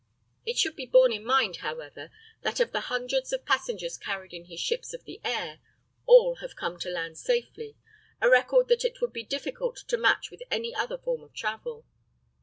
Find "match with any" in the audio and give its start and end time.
9.99-10.73